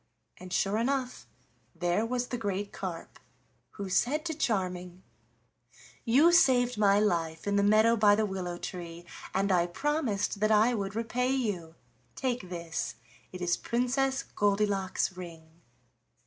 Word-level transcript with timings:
And 0.37 0.51
sure 0.51 0.79
enough 0.79 1.27
there 1.75 2.07
was 2.07 2.29
the 2.29 2.37
great 2.39 2.73
carp, 2.73 3.19
who 3.73 3.87
said 3.87 4.25
to 4.25 4.33
Charming: 4.33 5.03
"You 6.05 6.31
saved 6.31 6.75
my 6.75 6.99
life 6.99 7.45
in 7.45 7.55
the 7.55 7.61
meadow 7.61 7.95
by 7.95 8.15
the 8.15 8.25
willow 8.25 8.57
tree, 8.57 9.05
and 9.31 9.51
I 9.51 9.67
promised 9.67 10.39
that 10.39 10.49
I 10.51 10.73
would 10.73 10.95
repay 10.95 11.29
you. 11.29 11.75
Take 12.15 12.49
this, 12.49 12.95
it 13.31 13.41
is 13.43 13.55
Princess 13.57 14.23
Goldilock's 14.23 15.15
ring." 15.15 15.61